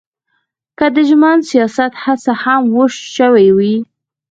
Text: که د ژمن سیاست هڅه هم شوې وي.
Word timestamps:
که 0.77 0.85
د 0.95 0.97
ژمن 1.09 1.37
سیاست 1.51 1.93
هڅه 2.03 2.33
هم 2.43 2.63
شوې 3.15 3.49
وي. 3.57 3.75